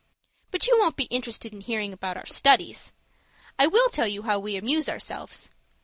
[0.49, 2.91] "But you won't be interested in hearing about our studies.
[3.59, 5.51] I will tell you how we amuse ourselves.